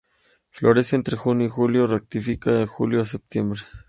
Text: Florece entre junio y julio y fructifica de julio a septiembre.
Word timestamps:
Florece 0.49 0.95
entre 0.95 1.15
junio 1.15 1.45
y 1.45 1.49
julio 1.51 1.85
y 1.85 1.87
fructifica 1.89 2.49
de 2.51 2.65
julio 2.65 3.01
a 3.01 3.05
septiembre. 3.05 3.61